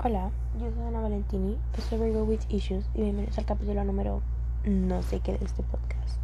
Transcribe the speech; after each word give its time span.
Hola, 0.00 0.30
yo 0.60 0.70
soy 0.70 0.84
Ana 0.86 1.00
Valentini, 1.00 1.58
soy 1.88 1.98
Virgo 1.98 2.22
with 2.22 2.42
Issues 2.50 2.88
y 2.94 3.02
bienvenidos 3.02 3.36
al 3.36 3.46
capítulo 3.46 3.82
número 3.82 4.22
no 4.64 5.02
sé 5.02 5.18
qué 5.18 5.36
de 5.36 5.44
este 5.44 5.64
podcast. 5.64 6.20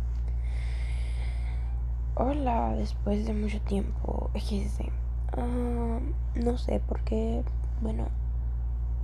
Hola, 2.15 2.77
después 2.77 3.27
de 3.27 3.35
mucho 3.35 3.61
tiempo, 3.63 4.31
uh, 4.33 6.01
no 6.41 6.57
sé 6.57 6.79
por 6.87 7.01
qué, 7.01 7.43
bueno, 7.83 8.07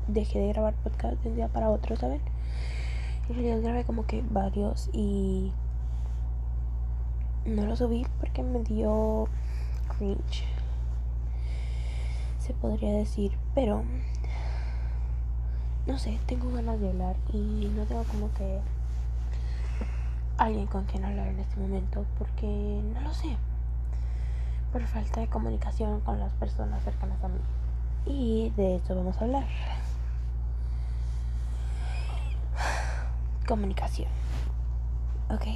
dejé 0.07 0.39
de 0.39 0.53
grabar 0.53 0.75
podcast 0.85 1.21
de 1.25 1.31
un 1.31 1.35
día 1.35 1.49
para 1.49 1.69
otro, 1.69 1.97
¿saben? 1.97 2.21
En 3.29 3.35
realidad 3.35 3.63
grabé 3.63 3.83
como 3.83 4.07
que 4.07 4.23
varios 4.31 4.89
y 4.93 5.53
no 7.45 7.67
lo 7.67 7.75
subí 7.75 8.07
porque 8.21 8.45
me 8.45 8.61
dio 8.61 9.27
cringe, 9.99 10.45
se 12.39 12.55
podría 12.55 12.93
decir, 12.93 13.37
pero 13.53 13.83
no 15.87 15.99
sé, 15.99 16.19
tengo 16.27 16.53
ganas 16.53 16.81
de 16.81 16.89
hablar 16.89 17.17
y 17.33 17.71
no 17.75 17.85
tengo 17.85 18.05
como 18.05 18.33
que 18.35 18.61
alguien 20.37 20.67
con 20.67 20.85
quien 20.85 21.05
hablar 21.05 21.29
en 21.29 21.39
este 21.39 21.57
momento 21.61 22.07
porque 22.19 22.47
no 22.95 23.01
lo 23.01 23.13
sé. 23.13 23.37
Por 24.73 24.87
falta 24.87 25.21
de 25.21 25.27
comunicación 25.27 26.01
con 26.01 26.21
las 26.21 26.33
personas 26.35 26.83
cercanas 26.85 27.23
a 27.25 27.29
mí. 27.29 27.41
Y 28.07 28.51
de 28.57 28.77
eso 28.77 28.95
vamos 28.95 29.17
a 29.19 29.25
hablar. 29.25 29.47
Comunicación. 33.47 34.09
Ok. 35.29 35.47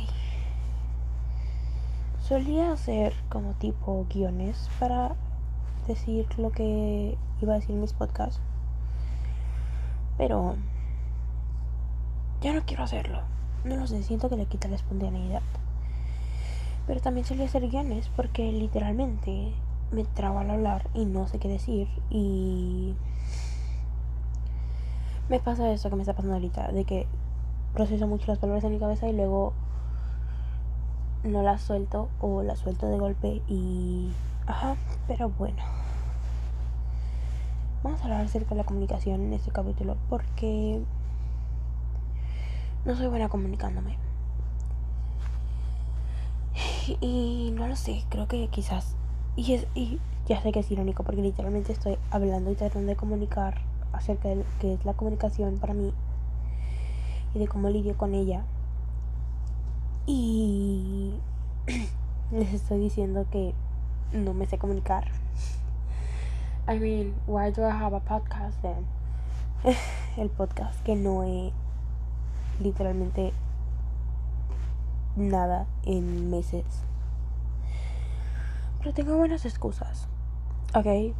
Solía 2.20 2.72
hacer 2.72 3.14
como 3.28 3.52
tipo 3.52 4.06
guiones 4.12 4.68
para 4.80 5.14
decir 5.86 6.26
lo 6.38 6.50
que 6.50 7.16
iba 7.40 7.52
a 7.52 7.56
decir 7.56 7.74
en 7.74 7.82
mis 7.82 7.92
podcasts 7.92 8.40
pero 10.16 10.56
ya 12.40 12.52
no 12.52 12.62
quiero 12.64 12.84
hacerlo. 12.84 13.22
No 13.64 13.76
lo 13.76 13.86
sé, 13.86 14.02
siento 14.02 14.28
que 14.28 14.36
le 14.36 14.46
quita 14.46 14.68
la 14.68 14.76
espontaneidad. 14.76 15.42
Pero 16.86 17.00
también 17.00 17.24
solía 17.24 17.46
hacer 17.46 17.68
guiones 17.68 18.10
porque 18.14 18.52
literalmente 18.52 19.54
me 19.90 20.04
trabo 20.04 20.40
al 20.40 20.50
hablar 20.50 20.88
y 20.92 21.06
no 21.06 21.26
sé 21.26 21.38
qué 21.38 21.48
decir. 21.48 21.88
Y 22.10 22.94
me 25.28 25.40
pasa 25.40 25.70
eso 25.72 25.88
que 25.88 25.96
me 25.96 26.02
está 26.02 26.12
pasando 26.12 26.34
ahorita, 26.34 26.72
de 26.72 26.84
que 26.84 27.06
proceso 27.72 28.06
mucho 28.06 28.26
las 28.26 28.38
palabras 28.38 28.64
en 28.64 28.72
mi 28.72 28.78
cabeza 28.78 29.08
y 29.08 29.12
luego 29.14 29.54
no 31.22 31.42
las 31.42 31.62
suelto 31.62 32.10
o 32.20 32.42
las 32.42 32.58
suelto 32.58 32.86
de 32.86 32.98
golpe 32.98 33.42
y... 33.48 34.12
Ajá, 34.46 34.76
pero 35.08 35.30
bueno. 35.30 35.83
Vamos 37.84 38.00
a 38.00 38.04
hablar 38.04 38.22
acerca 38.22 38.48
de 38.54 38.56
la 38.56 38.64
comunicación 38.64 39.20
en 39.20 39.34
este 39.34 39.50
capítulo 39.50 39.98
porque 40.08 40.80
no 42.86 42.96
soy 42.96 43.08
buena 43.08 43.28
comunicándome. 43.28 43.98
Y 47.02 47.52
no 47.54 47.68
lo 47.68 47.76
sé, 47.76 48.02
creo 48.08 48.26
que 48.26 48.48
quizás... 48.48 48.96
Y, 49.36 49.52
es, 49.52 49.66
y 49.74 50.00
ya 50.26 50.40
sé 50.40 50.50
que 50.50 50.60
es 50.60 50.70
irónico 50.70 51.02
porque 51.02 51.20
literalmente 51.20 51.72
estoy 51.72 51.98
hablando 52.10 52.50
y 52.50 52.54
tratando 52.54 52.88
de 52.88 52.96
comunicar 52.96 53.60
acerca 53.92 54.30
de 54.30 54.36
lo 54.36 54.44
que 54.60 54.72
es 54.72 54.84
la 54.86 54.94
comunicación 54.94 55.58
para 55.58 55.74
mí 55.74 55.92
y 57.34 57.38
de 57.38 57.48
cómo 57.48 57.68
lidio 57.68 57.98
con 57.98 58.14
ella. 58.14 58.46
Y 60.06 61.12
les 62.32 62.54
estoy 62.54 62.80
diciendo 62.80 63.26
que 63.30 63.52
no 64.14 64.32
me 64.32 64.46
sé 64.46 64.56
comunicar. 64.56 65.23
I 66.66 66.78
mean, 66.78 67.14
why 67.26 67.50
do 67.50 67.62
I 67.62 67.70
have 67.70 67.92
a 67.92 68.00
podcast 68.00 68.62
then? 68.62 68.86
El 70.16 70.30
podcast 70.30 70.82
que 70.82 70.96
no 70.96 71.22
he 71.22 71.52
literalmente 72.58 73.34
nada 75.14 75.66
en 75.84 76.30
meses. 76.30 76.64
Pero 78.78 78.94
tengo 78.94 79.16
buenas 79.18 79.44
excusas. 79.44 80.08
Ok. 80.74 81.14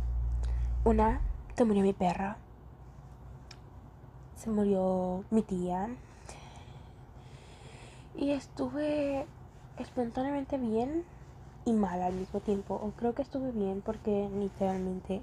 Una, 0.84 1.20
se 1.54 1.64
murió 1.66 1.82
mi 1.82 1.92
perra. 1.92 2.38
Se 4.36 4.48
murió 4.48 5.24
mi 5.30 5.42
tía. 5.42 5.88
Y 8.16 8.30
estuve 8.30 9.26
espontáneamente 9.78 10.56
bien 10.56 11.04
y 11.66 11.74
mal 11.74 12.00
al 12.00 12.14
mismo 12.14 12.40
tiempo. 12.40 12.74
O 12.74 12.92
creo 12.92 13.14
que 13.14 13.22
estuve 13.22 13.50
bien 13.52 13.82
porque 13.84 14.30
literalmente 14.38 15.20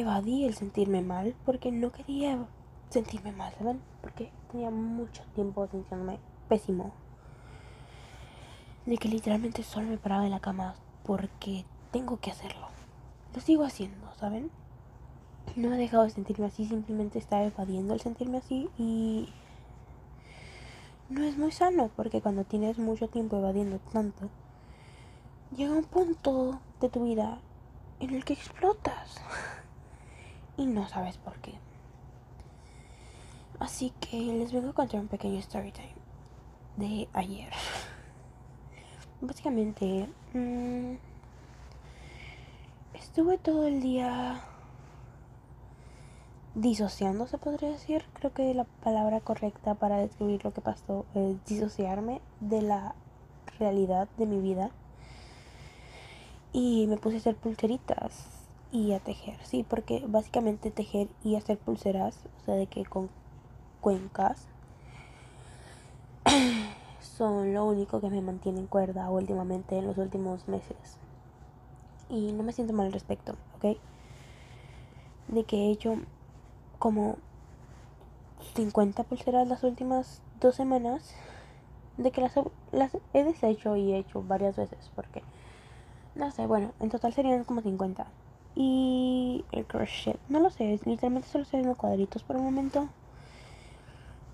evadí 0.00 0.44
el 0.44 0.54
sentirme 0.54 1.02
mal 1.02 1.34
porque 1.44 1.72
no 1.72 1.92
quería 1.92 2.46
sentirme 2.90 3.32
mal, 3.32 3.52
¿saben? 3.58 3.80
Porque 4.00 4.30
tenía 4.50 4.70
mucho 4.70 5.22
tiempo 5.34 5.66
sintiéndome 5.68 6.18
pésimo. 6.48 6.92
De 8.86 8.96
que 8.98 9.08
literalmente 9.08 9.62
solo 9.62 9.88
me 9.88 9.98
paraba 9.98 10.24
de 10.24 10.30
la 10.30 10.40
cama 10.40 10.74
porque 11.04 11.64
tengo 11.90 12.18
que 12.18 12.30
hacerlo. 12.30 12.68
Lo 13.34 13.40
sigo 13.40 13.64
haciendo, 13.64 14.12
¿saben? 14.18 14.50
No 15.56 15.72
he 15.72 15.78
dejado 15.78 16.04
de 16.04 16.10
sentirme 16.10 16.46
así, 16.46 16.66
simplemente 16.66 17.18
estaba 17.18 17.44
evadiendo 17.44 17.94
el 17.94 18.00
sentirme 18.00 18.38
así 18.38 18.68
y 18.78 19.28
no 21.08 21.24
es 21.24 21.36
muy 21.36 21.50
sano 21.50 21.90
porque 21.96 22.20
cuando 22.20 22.44
tienes 22.44 22.78
mucho 22.78 23.08
tiempo 23.08 23.36
evadiendo 23.36 23.80
tanto, 23.92 24.28
llega 25.56 25.72
un 25.72 25.84
punto 25.84 26.60
de 26.80 26.88
tu 26.88 27.04
vida 27.04 27.40
en 27.98 28.14
el 28.14 28.24
que 28.24 28.34
explotas 28.34 29.20
y 30.60 30.66
no 30.66 30.86
sabes 30.88 31.16
por 31.16 31.38
qué. 31.38 31.54
Así 33.58 33.92
que 33.98 34.18
les 34.18 34.52
vengo 34.52 34.70
a 34.70 34.74
contar 34.74 35.00
un 35.00 35.08
pequeño 35.08 35.38
story 35.38 35.72
time 35.72 35.94
de 36.76 37.08
ayer. 37.14 37.50
Básicamente, 39.22 40.06
mm, 40.34 40.96
estuve 42.92 43.38
todo 43.38 43.66
el 43.66 43.80
día 43.80 44.42
disociando, 46.54 47.26
se 47.26 47.38
podría 47.38 47.70
decir. 47.70 48.04
Creo 48.12 48.34
que 48.34 48.52
la 48.52 48.64
palabra 48.64 49.20
correcta 49.20 49.74
para 49.74 49.96
describir 49.96 50.44
lo 50.44 50.52
que 50.52 50.60
pasó 50.60 51.06
es 51.14 51.42
disociarme 51.46 52.20
de 52.40 52.60
la 52.60 52.94
realidad 53.58 54.08
de 54.18 54.26
mi 54.26 54.40
vida. 54.40 54.70
Y 56.52 56.86
me 56.86 56.98
puse 56.98 57.16
a 57.16 57.18
hacer 57.20 57.36
pulseritas 57.36 58.39
y 58.72 58.92
a 58.92 59.00
tejer, 59.00 59.36
sí, 59.44 59.64
porque 59.68 60.04
básicamente 60.06 60.70
tejer 60.70 61.08
y 61.24 61.36
hacer 61.36 61.58
pulseras, 61.58 62.16
o 62.40 62.44
sea, 62.44 62.54
de 62.54 62.66
que 62.66 62.84
con 62.84 63.10
cuencas 63.80 64.46
son 67.00 67.52
lo 67.52 67.64
único 67.64 68.00
que 68.00 68.10
me 68.10 68.20
mantiene 68.20 68.60
en 68.60 68.66
cuerda 68.66 69.10
últimamente 69.10 69.78
en 69.78 69.86
los 69.86 69.98
últimos 69.98 70.46
meses. 70.48 70.76
Y 72.08 72.32
no 72.32 72.42
me 72.42 72.52
siento 72.52 72.72
mal 72.72 72.86
al 72.86 72.92
respecto, 72.92 73.36
¿ok? 73.56 73.76
De 75.28 75.44
que 75.44 75.56
he 75.56 75.70
hecho 75.70 75.96
como 76.78 77.16
50 78.54 79.04
pulseras 79.04 79.46
las 79.48 79.62
últimas 79.64 80.22
dos 80.40 80.56
semanas. 80.56 81.14
De 81.96 82.10
que 82.12 82.20
las, 82.20 82.32
las 82.72 82.96
he 83.12 83.24
deshecho 83.24 83.76
y 83.76 83.92
he 83.92 83.98
hecho 83.98 84.22
varias 84.22 84.56
veces, 84.56 84.90
porque 84.94 85.22
no 86.14 86.30
sé, 86.30 86.46
bueno, 86.46 86.72
en 86.80 86.88
total 86.88 87.12
serían 87.12 87.44
como 87.44 87.60
50. 87.60 88.06
Y 88.56 89.44
el 89.52 89.64
crochet, 89.66 90.18
no 90.28 90.40
lo 90.40 90.50
sé, 90.50 90.80
literalmente 90.84 91.28
solo 91.28 91.44
estoy 91.44 91.60
haciendo 91.60 91.76
cuadritos 91.76 92.22
por 92.22 92.36
el 92.36 92.42
momento. 92.42 92.88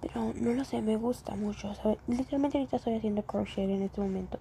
Pero 0.01 0.33
no 0.35 0.53
lo 0.53 0.65
sé, 0.65 0.83
me 0.83 0.97
gusta 0.97 1.35
mucho. 1.35 1.73
Literalmente 2.07 2.59
ahorita 2.59 2.77
estoy 2.77 2.95
haciendo 2.95 3.23
crochet 3.23 3.69
en 3.69 3.83
este 3.83 4.01
momento. 4.01 4.39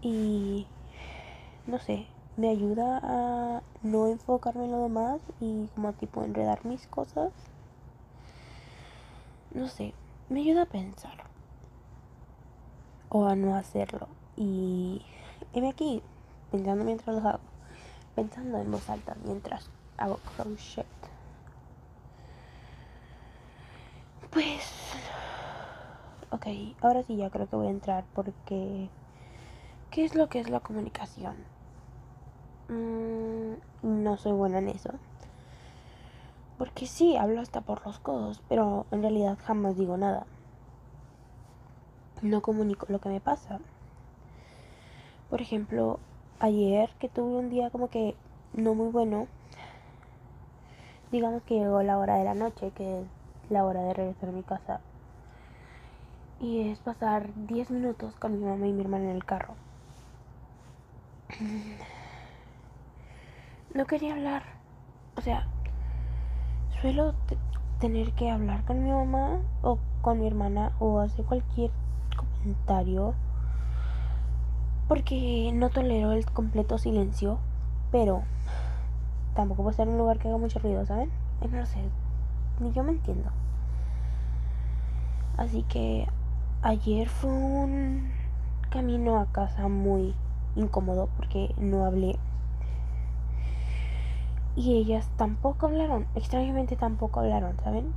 Y 0.00 0.66
no 1.66 1.78
sé, 1.78 2.06
me 2.36 2.48
ayuda 2.50 3.00
a 3.02 3.62
no 3.82 4.06
enfocarme 4.06 4.64
en 4.64 4.70
lo 4.70 4.82
demás 4.84 5.20
y 5.40 5.66
como 5.74 5.92
tipo 5.92 6.22
enredar 6.22 6.64
mis 6.64 6.86
cosas. 6.86 7.32
No 9.52 9.68
sé, 9.68 9.92
me 10.28 10.40
ayuda 10.40 10.62
a 10.62 10.66
pensar. 10.66 11.24
O 13.08 13.26
a 13.26 13.34
no 13.34 13.56
hacerlo. 13.56 14.06
Y 14.36 15.02
aquí, 15.68 16.02
pensando 16.50 16.84
mientras 16.84 17.16
lo 17.16 17.28
hago, 17.28 17.40
pensando 18.14 18.58
en 18.58 18.70
voz 18.70 18.88
alta 18.88 19.16
mientras 19.24 19.68
hago 19.96 20.18
crochet. 20.36 20.86
Pues, 24.30 24.92
ok, 26.30 26.46
ahora 26.80 27.02
sí 27.02 27.16
ya 27.16 27.30
creo 27.30 27.48
que 27.48 27.56
voy 27.56 27.68
a 27.68 27.70
entrar 27.70 28.04
porque, 28.14 28.88
¿qué 29.90 30.04
es 30.04 30.14
lo 30.14 30.28
que 30.28 30.40
es 30.40 30.48
la 30.50 30.60
comunicación? 30.60 31.36
Mm, 32.68 33.54
no 33.82 34.16
soy 34.16 34.32
buena 34.32 34.58
en 34.58 34.68
eso. 34.68 34.90
Porque 36.58 36.86
sí, 36.86 37.16
hablo 37.16 37.40
hasta 37.40 37.60
por 37.60 37.86
los 37.86 37.98
codos, 38.00 38.42
pero 38.48 38.86
en 38.90 39.02
realidad 39.02 39.38
jamás 39.44 39.76
digo 39.76 39.96
nada. 39.96 40.26
No 42.20 42.42
comunico 42.42 42.86
lo 42.88 43.00
que 43.00 43.08
me 43.08 43.20
pasa. 43.20 43.60
Por 45.30 45.40
ejemplo, 45.40 46.00
ayer 46.40 46.90
que 46.98 47.08
tuve 47.08 47.36
un 47.38 47.50
día 47.50 47.70
como 47.70 47.88
que 47.88 48.14
no 48.52 48.74
muy 48.74 48.90
bueno, 48.90 49.26
digamos 51.10 51.42
que 51.42 51.54
llegó 51.54 51.82
la 51.82 51.98
hora 51.98 52.16
de 52.16 52.24
la 52.24 52.34
noche, 52.34 52.70
que 52.72 53.00
es 53.00 53.06
la 53.50 53.64
hora 53.64 53.82
de 53.82 53.94
regresar 53.94 54.28
a 54.28 54.32
mi 54.32 54.42
casa. 54.42 54.80
Y 56.40 56.70
es 56.70 56.78
pasar 56.78 57.30
10 57.46 57.70
minutos 57.70 58.14
con 58.16 58.38
mi 58.38 58.44
mamá 58.44 58.66
y 58.66 58.72
mi 58.72 58.82
hermana 58.82 59.04
en 59.04 59.16
el 59.16 59.24
carro. 59.24 59.54
No 63.74 63.86
quería 63.86 64.14
hablar. 64.14 64.44
O 65.18 65.20
sea, 65.20 65.46
suelo 66.80 67.14
tener 67.80 68.12
que 68.12 68.30
hablar 68.30 68.64
con 68.64 68.82
mi 68.82 68.90
mamá 68.90 69.40
o 69.62 69.78
con 70.00 70.20
mi 70.20 70.26
hermana 70.26 70.72
o 70.80 71.00
hacer 71.00 71.26
cualquier 71.26 71.70
comentario 72.16 73.14
porque 74.88 75.50
no 75.54 75.68
tolero 75.68 76.12
el 76.12 76.24
completo 76.24 76.78
silencio, 76.78 77.38
pero 77.92 78.22
tampoco 79.34 79.62
puedo 79.62 79.70
estar 79.70 79.86
en 79.86 79.92
un 79.92 79.98
lugar 79.98 80.18
que 80.18 80.28
haga 80.28 80.38
mucho 80.38 80.58
ruido, 80.58 80.84
¿saben? 80.86 81.10
No 81.48 81.58
lo 81.58 81.66
sé, 81.66 81.78
ni 82.58 82.72
yo 82.72 82.82
me 82.82 82.92
entiendo. 82.92 83.30
Así 85.36 85.62
que 85.64 86.08
ayer 86.62 87.08
fue 87.08 87.30
un 87.30 88.10
camino 88.70 89.20
a 89.20 89.26
casa 89.26 89.68
muy 89.68 90.14
incómodo 90.56 91.08
porque 91.16 91.54
no 91.58 91.84
hablé. 91.84 92.18
Y 94.56 94.76
ellas 94.76 95.08
tampoco 95.16 95.66
hablaron, 95.66 96.06
extrañamente 96.16 96.74
tampoco 96.74 97.20
hablaron, 97.20 97.56
¿saben? 97.62 97.92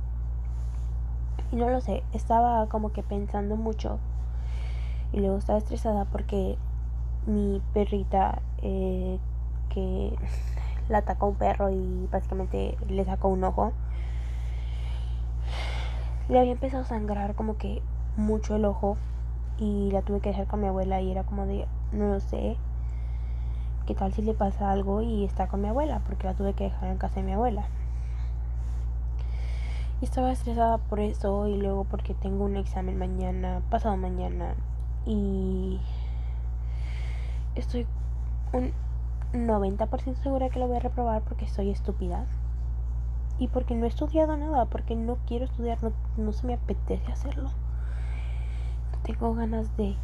Y 1.50 1.56
no 1.56 1.68
lo 1.68 1.80
sé, 1.80 2.04
estaba 2.12 2.66
como 2.68 2.92
que 2.92 3.02
pensando 3.02 3.56
mucho. 3.56 3.98
Y 5.12 5.20
luego 5.20 5.38
estaba 5.38 5.58
estresada 5.58 6.04
porque 6.04 6.56
mi 7.26 7.62
perrita 7.72 8.42
eh, 8.62 9.18
que 9.68 10.16
la 10.88 10.98
atacó 10.98 11.28
un 11.28 11.36
perro 11.36 11.70
y 11.70 12.08
básicamente 12.10 12.76
le 12.88 13.04
sacó 13.04 13.28
un 13.28 13.44
ojo. 13.44 13.72
Le 16.28 16.38
había 16.38 16.52
empezado 16.52 16.82
a 16.82 16.86
sangrar 16.86 17.34
como 17.34 17.56
que 17.56 17.82
mucho 18.16 18.56
el 18.56 18.64
ojo 18.64 18.96
y 19.58 19.90
la 19.90 20.02
tuve 20.02 20.20
que 20.20 20.30
dejar 20.30 20.46
con 20.46 20.60
mi 20.60 20.66
abuela 20.66 21.00
y 21.00 21.10
era 21.10 21.24
como 21.24 21.46
de, 21.46 21.66
no 21.92 22.08
lo 22.08 22.20
sé, 22.20 22.56
qué 23.86 23.94
tal 23.94 24.12
si 24.12 24.22
le 24.22 24.34
pasa 24.34 24.70
algo 24.70 25.02
y 25.02 25.24
está 25.24 25.48
con 25.48 25.60
mi 25.60 25.68
abuela, 25.68 26.00
porque 26.06 26.26
la 26.26 26.34
tuve 26.34 26.54
que 26.54 26.64
dejar 26.64 26.90
en 26.90 26.98
casa 26.98 27.16
de 27.16 27.22
mi 27.22 27.32
abuela. 27.32 27.64
Y 30.00 30.04
estaba 30.04 30.32
estresada 30.32 30.78
por 30.78 31.00
eso 31.00 31.46
y 31.46 31.56
luego 31.56 31.84
porque 31.84 32.14
tengo 32.14 32.44
un 32.44 32.56
examen 32.56 32.98
mañana, 32.98 33.62
pasado 33.70 33.96
mañana 33.96 34.54
y 35.06 35.80
estoy 37.54 37.86
un 38.52 38.72
90% 39.32 40.22
segura 40.22 40.50
que 40.50 40.58
lo 40.58 40.66
voy 40.66 40.76
a 40.76 40.80
reprobar 40.80 41.22
porque 41.22 41.48
soy 41.48 41.70
estúpida. 41.70 42.26
Y 43.38 43.48
porque 43.48 43.74
no 43.74 43.86
he 43.86 43.88
estudiado 43.88 44.36
nada, 44.36 44.66
porque 44.66 44.94
no 44.94 45.16
quiero 45.26 45.46
estudiar, 45.46 45.82
no, 45.82 45.92
no 46.16 46.32
se 46.32 46.46
me 46.46 46.54
apetece 46.54 47.10
hacerlo. 47.10 47.50
No 48.92 48.98
tengo 49.02 49.34
ganas 49.34 49.76
de 49.76 49.96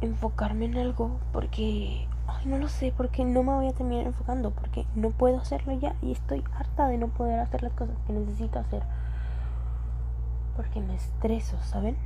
enfocarme 0.00 0.66
en 0.66 0.78
algo 0.78 1.18
porque, 1.32 2.06
ay, 2.26 2.46
no 2.46 2.58
lo 2.58 2.68
sé, 2.68 2.92
porque 2.96 3.24
no 3.24 3.42
me 3.42 3.52
voy 3.52 3.68
a 3.68 3.72
terminar 3.72 4.06
enfocando, 4.06 4.50
porque 4.50 4.86
no 4.94 5.10
puedo 5.10 5.38
hacerlo 5.38 5.72
ya 5.72 5.94
y 6.02 6.12
estoy 6.12 6.44
harta 6.54 6.86
de 6.86 6.98
no 6.98 7.08
poder 7.08 7.40
hacer 7.40 7.62
las 7.62 7.72
cosas 7.72 7.96
que 8.06 8.12
necesito 8.12 8.58
hacer. 8.58 8.82
Porque 10.56 10.80
me 10.80 10.94
estreso, 10.94 11.58
¿saben? 11.62 11.96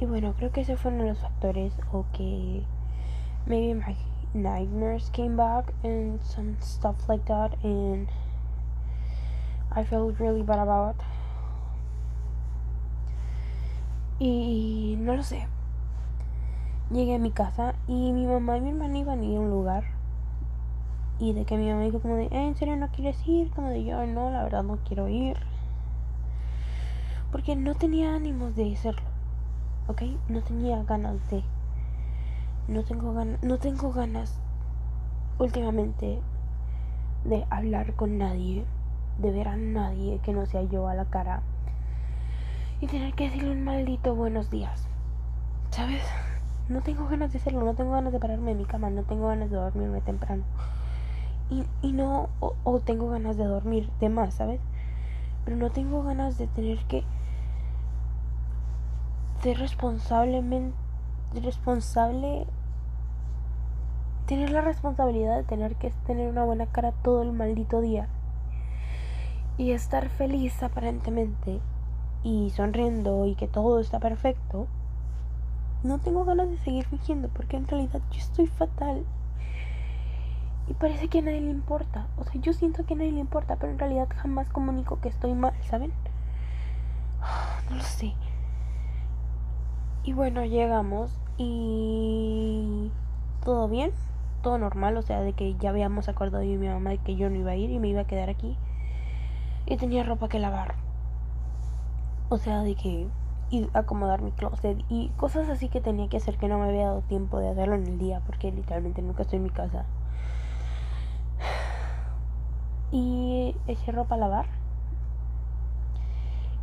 Y 0.00 0.06
bueno, 0.06 0.32
creo 0.36 0.52
que 0.52 0.60
ese 0.60 0.76
fue 0.76 0.92
uno 0.92 1.02
de 1.02 1.10
los 1.10 1.18
factores 1.18 1.74
o 1.92 2.04
que 2.12 2.62
maybe 3.46 3.74
my 3.74 3.96
nightmares 4.32 5.10
came 5.10 5.34
back 5.34 5.72
and 5.82 6.22
some 6.22 6.56
stuff 6.60 7.08
like 7.08 7.24
that 7.24 7.52
and 7.64 8.08
I 9.74 9.84
felt 9.84 10.18
really 10.20 10.42
bad 10.42 10.60
about. 10.60 10.96
Y 14.20 14.96
no 15.00 15.16
lo 15.16 15.22
sé. 15.24 15.48
Llegué 16.90 17.16
a 17.16 17.18
mi 17.18 17.32
casa 17.32 17.74
y 17.88 18.12
mi 18.12 18.26
mamá 18.26 18.56
y 18.56 18.60
mi 18.60 18.70
hermana 18.70 18.98
iban 18.98 19.20
a 19.20 19.24
ir 19.24 19.36
a 19.36 19.40
un 19.40 19.50
lugar. 19.50 19.84
Y 21.18 21.32
de 21.32 21.44
que 21.44 21.56
mi 21.56 21.68
mamá 21.68 21.82
dijo 21.82 22.00
como 22.00 22.14
de 22.14 22.26
¿Eh, 22.26 22.46
¿en 22.46 22.54
serio 22.54 22.76
no 22.76 22.88
quieres 22.88 23.20
ir? 23.26 23.50
como 23.50 23.68
de 23.70 23.84
yo 23.84 24.06
no 24.06 24.30
la 24.30 24.44
verdad 24.44 24.62
no 24.62 24.78
quiero 24.84 25.08
ir 25.08 25.36
porque 27.30 27.56
no 27.56 27.74
tenía 27.74 28.14
ánimos 28.14 28.54
de 28.54 28.72
hacerlo 28.72 29.17
ok 29.88 30.02
no 30.28 30.42
tenía 30.42 30.82
ganas 30.84 31.16
de 31.30 31.42
no 32.68 32.84
tengo 32.84 33.14
ganas, 33.14 33.42
no 33.42 33.56
tengo 33.56 33.90
ganas 33.90 34.38
últimamente 35.38 36.20
de 37.24 37.46
hablar 37.48 37.94
con 37.94 38.18
nadie, 38.18 38.66
de 39.16 39.30
ver 39.30 39.48
a 39.48 39.56
nadie 39.56 40.20
que 40.22 40.34
no 40.34 40.44
sea 40.44 40.62
yo 40.64 40.88
a 40.88 40.94
la 40.94 41.06
cara 41.06 41.42
y 42.82 42.86
tener 42.86 43.14
que 43.14 43.24
decirle 43.24 43.50
un 43.50 43.64
maldito 43.64 44.14
buenos 44.14 44.50
días. 44.50 44.84
¿Sabes? 45.70 46.02
No 46.68 46.82
tengo 46.82 47.08
ganas 47.08 47.32
de 47.32 47.38
hacerlo, 47.38 47.64
no 47.64 47.74
tengo 47.74 47.92
ganas 47.92 48.12
de 48.12 48.20
pararme 48.20 48.50
en 48.50 48.58
mi 48.58 48.66
cama, 48.66 48.90
no 48.90 49.04
tengo 49.04 49.28
ganas 49.28 49.50
de 49.50 49.56
dormirme 49.56 50.02
temprano. 50.02 50.44
Y, 51.50 51.64
y 51.80 51.92
no, 51.92 52.28
o, 52.40 52.54
o 52.62 52.80
tengo 52.80 53.08
ganas 53.08 53.38
de 53.38 53.44
dormir 53.44 53.88
de 54.00 54.10
más, 54.10 54.34
¿sabes? 54.34 54.60
Pero 55.46 55.56
no 55.56 55.70
tengo 55.70 56.02
ganas 56.02 56.36
de 56.36 56.46
tener 56.46 56.78
que 56.84 57.04
ser 59.42 59.58
responsablemente 59.58 60.76
responsable 61.34 62.46
tener 64.26 64.50
la 64.50 64.60
responsabilidad 64.60 65.36
de 65.36 65.44
tener 65.44 65.76
que 65.76 65.90
tener 66.06 66.28
una 66.28 66.44
buena 66.44 66.66
cara 66.66 66.92
todo 66.92 67.22
el 67.22 67.32
maldito 67.32 67.80
día 67.80 68.08
y 69.56 69.72
estar 69.72 70.08
feliz 70.08 70.62
aparentemente 70.62 71.60
y 72.22 72.50
sonriendo 72.50 73.26
y 73.26 73.34
que 73.34 73.48
todo 73.48 73.80
está 73.80 73.98
perfecto, 73.98 74.66
no 75.82 75.98
tengo 75.98 76.24
ganas 76.24 76.50
de 76.50 76.58
seguir 76.58 76.84
fingiendo 76.86 77.28
porque 77.28 77.56
en 77.56 77.66
realidad 77.66 78.00
yo 78.10 78.18
estoy 78.18 78.46
fatal. 78.46 79.04
Y 80.68 80.74
parece 80.74 81.08
que 81.08 81.20
a 81.20 81.22
nadie 81.22 81.40
le 81.40 81.50
importa. 81.50 82.08
O 82.18 82.24
sea, 82.24 82.40
yo 82.40 82.52
siento 82.52 82.84
que 82.84 82.92
a 82.92 82.96
nadie 82.98 83.12
le 83.12 83.20
importa, 83.20 83.56
pero 83.56 83.72
en 83.72 83.78
realidad 83.78 84.06
jamás 84.14 84.50
comunico 84.50 85.00
que 85.00 85.08
estoy 85.08 85.32
mal, 85.32 85.54
¿saben? 85.62 85.92
No 87.70 87.76
lo 87.76 87.82
sé. 87.82 88.14
Y 90.08 90.14
bueno, 90.14 90.42
llegamos 90.42 91.20
y 91.36 92.90
todo 93.44 93.68
bien 93.68 93.90
todo 94.42 94.56
normal, 94.56 94.96
o 94.96 95.02
sea, 95.02 95.20
de 95.20 95.34
que 95.34 95.54
ya 95.56 95.68
habíamos 95.68 96.08
acordado 96.08 96.42
yo 96.42 96.52
y 96.52 96.56
mi 96.56 96.66
mamá 96.66 96.88
de 96.88 96.96
que 96.96 97.14
yo 97.14 97.28
no 97.28 97.36
iba 97.36 97.50
a 97.50 97.56
ir 97.56 97.68
y 97.70 97.78
me 97.78 97.88
iba 97.88 98.00
a 98.00 98.06
quedar 98.06 98.30
aquí. 98.30 98.56
Y 99.66 99.76
tenía 99.76 100.04
ropa 100.04 100.30
que 100.30 100.38
lavar. 100.38 100.76
O 102.30 102.38
sea, 102.38 102.62
de 102.62 102.74
que 102.74 103.06
y 103.50 103.68
acomodar 103.74 104.22
mi 104.22 104.32
closet 104.32 104.82
y 104.88 105.10
cosas 105.18 105.50
así 105.50 105.68
que 105.68 105.82
tenía 105.82 106.08
que 106.08 106.16
hacer 106.16 106.38
que 106.38 106.48
no 106.48 106.58
me 106.58 106.70
había 106.70 106.86
dado 106.86 107.02
tiempo 107.02 107.38
de 107.38 107.50
hacerlo 107.50 107.74
en 107.74 107.86
el 107.86 107.98
día 107.98 108.22
porque 108.24 108.50
literalmente 108.50 109.02
nunca 109.02 109.24
estoy 109.24 109.36
en 109.36 109.42
mi 109.42 109.50
casa. 109.50 109.84
Y 112.92 113.54
eché 113.66 113.92
ropa 113.92 114.14
a 114.14 114.18
lavar. 114.18 114.46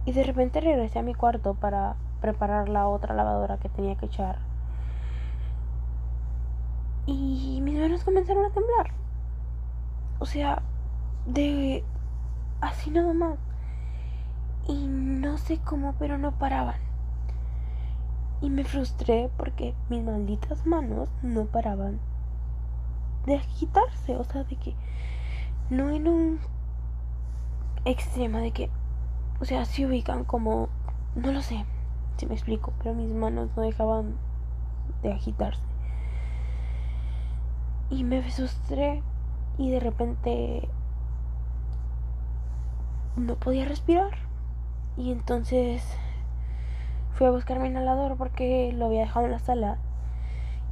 Y 0.05 0.13
de 0.13 0.23
repente 0.23 0.61
regresé 0.61 0.97
a 0.97 1.03
mi 1.03 1.13
cuarto 1.13 1.53
para 1.53 1.95
preparar 2.25 2.69
la 2.69 2.87
otra 2.87 3.13
lavadora 3.13 3.57
que 3.57 3.69
tenía 3.69 3.95
que 3.95 4.07
echar 4.07 4.39
y 7.05 7.59
mis 7.61 7.79
manos 7.79 8.03
comenzaron 8.03 8.45
a 8.45 8.49
temblar. 8.49 8.91
O 10.19 10.25
sea, 10.25 10.61
de 11.27 11.83
así 12.61 12.89
nada 12.89 13.13
más. 13.13 13.37
Y 14.67 14.87
no 14.87 15.37
sé 15.37 15.59
cómo, 15.59 15.93
pero 15.99 16.17
no 16.17 16.31
paraban. 16.31 16.79
Y 18.41 18.49
me 18.49 18.63
frustré 18.63 19.29
porque 19.37 19.75
mis 19.89 20.03
malditas 20.03 20.65
manos 20.65 21.09
no 21.21 21.45
paraban 21.45 21.99
de 23.27 23.35
agitarse. 23.35 24.15
O 24.17 24.23
sea, 24.23 24.43
de 24.43 24.55
que 24.55 24.73
no 25.69 25.91
en 25.91 26.07
un 26.07 26.39
extremo 27.85 28.39
de 28.39 28.51
que, 28.51 28.71
o 29.39 29.45
sea, 29.45 29.65
se 29.65 29.85
ubican 29.85 30.23
como, 30.23 30.69
no 31.15 31.31
lo 31.31 31.43
sé, 31.43 31.65
si 32.17 32.25
me 32.25 32.35
explico, 32.35 32.73
pero 32.81 32.95
mis 32.95 33.11
manos 33.11 33.49
no 33.55 33.63
dejaban 33.63 34.15
de 35.03 35.11
agitarse. 35.11 35.61
Y 37.89 38.03
me 38.03 38.21
frustré 38.23 39.01
y 39.57 39.71
de 39.71 39.79
repente 39.79 40.67
no 43.15 43.35
podía 43.35 43.65
respirar. 43.65 44.11
Y 44.97 45.11
entonces 45.11 45.83
fui 47.13 47.27
a 47.27 47.31
buscar 47.31 47.59
mi 47.59 47.67
inhalador 47.67 48.17
porque 48.17 48.71
lo 48.73 48.87
había 48.87 49.01
dejado 49.01 49.25
en 49.25 49.31
la 49.31 49.39
sala. 49.39 49.77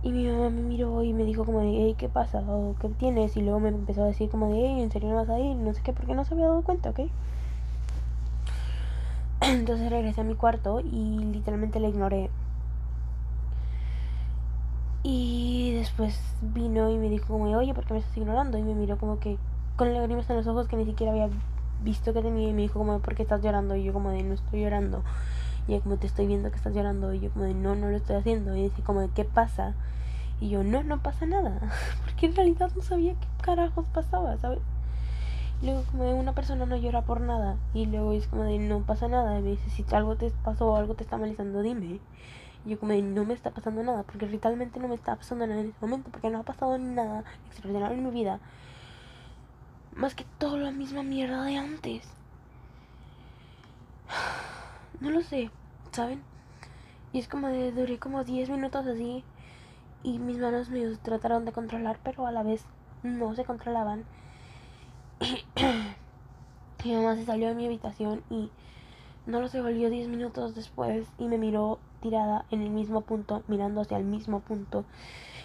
Y 0.02 0.12
mi 0.12 0.28
mamá 0.28 0.50
me 0.50 0.62
miró 0.62 1.02
y 1.04 1.14
me 1.14 1.24
dijo 1.24 1.46
como 1.46 1.60
de, 1.60 1.70
hey, 1.70 1.96
¿qué 1.98 2.10
pasa? 2.10 2.40
¿O 2.40 2.76
qué 2.80 2.90
tienes? 2.90 3.38
Y 3.38 3.42
luego 3.42 3.62
me 3.62 3.70
empezó 3.70 4.04
a 4.04 4.08
decir 4.08 4.30
como 4.30 4.50
de, 4.50 4.56
hey, 4.56 4.82
¿en 4.82 4.92
serio 4.92 5.10
no 5.10 5.16
vas 5.16 5.30
a 5.30 5.40
ir? 5.40 5.56
No 5.56 5.74
sé 5.74 5.82
qué, 5.82 5.94
porque 5.94 6.14
no 6.14 6.26
se 6.26 6.34
había 6.34 6.48
dado 6.48 6.62
cuenta, 6.62 6.90
¿ok? 6.90 7.02
Entonces 9.48 9.90
regresé 9.90 10.22
a 10.22 10.24
mi 10.24 10.36
cuarto 10.36 10.80
y 10.80 11.20
literalmente 11.20 11.80
la 11.80 11.90
ignoré. 11.90 12.30
Y 15.04 15.74
después 15.74 16.18
vino 16.42 16.90
y 16.90 16.98
me 16.98 17.10
dijo 17.10 17.28
como, 17.28 17.46
oye, 17.46 17.74
¿por 17.74 17.86
qué 17.86 17.94
me 17.94 18.00
estás 18.00 18.16
ignorando? 18.16 18.58
Y 18.58 18.64
me 18.64 18.74
miró 18.74 18.98
como 18.98 19.20
que, 19.20 19.38
con 19.76 19.94
lágrimas 19.94 20.30
en 20.30 20.38
los 20.38 20.48
ojos 20.48 20.68
que 20.68 20.78
ni 20.78 20.86
siquiera 20.86 21.12
había 21.12 21.30
visto 21.84 22.14
que 22.14 22.22
tenía 22.22 22.48
y 22.48 22.54
me 22.54 22.62
dijo 22.62 22.80
como, 22.80 23.00
¿por 23.00 23.16
qué 23.16 23.24
estás 23.24 23.42
llorando? 23.42 23.76
Y 23.76 23.84
yo 23.84 23.92
como 23.92 24.12
de, 24.12 24.24
no 24.24 24.34
estoy 24.34 24.62
llorando. 24.62 25.04
Y 25.68 25.78
como, 25.80 25.98
te 25.98 26.08
estoy 26.08 26.28
viendo 26.28 26.50
que 26.50 26.56
estás 26.56 26.74
llorando. 26.74 27.14
Y 27.14 27.20
yo 27.20 27.32
como 27.32 27.44
de, 27.44 27.54
no, 27.54 27.76
no 27.76 27.90
lo 27.90 27.98
estoy 27.98 28.16
haciendo. 28.16 28.56
Y 28.56 28.64
dice 28.64 28.82
como, 28.82 29.06
¿qué 29.14 29.26
pasa? 29.26 29.74
Y 30.40 30.50
yo, 30.50 30.64
no, 30.64 30.84
no 30.84 31.02
pasa 31.04 31.26
nada. 31.26 31.60
Porque 32.06 32.28
en 32.28 32.36
realidad 32.36 32.72
no 32.76 32.82
sabía 32.82 33.14
qué 33.14 33.28
carajos 33.42 33.86
pasaba, 33.94 34.38
¿sabes? 34.38 34.60
Luego 35.64 35.84
como 35.90 36.04
de, 36.04 36.14
una 36.14 36.34
persona 36.34 36.66
no 36.66 36.76
llora 36.76 37.04
por 37.04 37.22
nada. 37.22 37.56
Y 37.74 37.86
luego 37.86 38.12
es 38.12 38.28
como 38.28 38.44
de, 38.44 38.60
no 38.60 38.82
pasa 38.82 39.08
nada. 39.08 39.40
Y 39.40 39.44
me 39.44 39.50
dice, 39.52 39.70
si 39.70 39.86
algo 39.96 40.18
te 40.18 40.30
pasó 40.44 40.68
o 40.68 40.76
algo 40.76 40.94
te 40.94 41.04
está 41.04 41.18
malizando, 41.18 41.62
dime. 41.62 42.02
Y 42.66 42.70
yo 42.70 42.80
como 42.80 42.92
de, 42.92 43.02
no 43.02 43.24
me 43.24 43.34
está 43.34 43.52
pasando 43.52 43.82
nada. 43.82 44.04
Porque 44.04 44.26
realmente 44.26 44.82
no 44.82 44.90
me 44.90 44.96
está 44.96 45.16
pasando 45.16 45.48
nada 45.48 45.62
en 45.62 45.68
este 45.68 45.86
momento. 45.86 46.10
Porque 46.12 46.30
no 46.30 46.40
ha 46.40 46.44
pasado 46.44 46.78
nada 46.78 47.24
extraordinario 47.48 47.98
en 47.98 48.04
mi 48.04 48.12
vida. 48.12 48.40
Más 49.96 50.16
que 50.16 50.26
todo 50.38 50.58
la 50.58 50.72
misma 50.72 51.02
mierda 51.02 51.44
de 51.44 51.58
antes. 51.58 52.04
No 55.00 55.10
lo 55.10 55.22
sé, 55.22 55.50
¿saben? 55.92 56.22
Y 57.12 57.20
es 57.20 57.28
como 57.28 57.50
de, 57.50 57.74
duré 57.74 58.00
como 58.00 58.24
10 58.24 58.50
minutos 58.50 58.86
así. 58.86 59.24
Y 60.02 60.20
mis 60.20 60.38
manos 60.38 60.70
me 60.70 60.86
trataron 60.98 61.46
de 61.46 61.52
controlar, 61.52 62.00
pero 62.04 62.26
a 62.26 62.32
la 62.32 62.44
vez 62.44 62.64
no 63.02 63.36
se 63.36 63.44
controlaban. 63.44 64.06
Mi 66.86 66.94
mamá 66.94 67.16
se 67.16 67.26
salió 67.26 67.48
de 67.48 67.56
mi 67.56 67.66
habitación 67.66 68.24
y 68.30 68.50
no 69.26 69.40
lo 69.40 69.48
se 69.48 69.62
volvió 69.62 69.90
10 69.90 70.10
minutos 70.10 70.54
después 70.56 71.08
y 71.18 71.28
me 71.28 71.38
miró 71.38 71.80
tirada 72.02 72.46
en 72.52 72.62
el 72.62 72.70
mismo 72.70 73.02
punto, 73.02 73.44
mirando 73.48 73.82
hacia 73.82 73.98
el 73.98 74.04
mismo 74.04 74.42
punto 74.42 74.84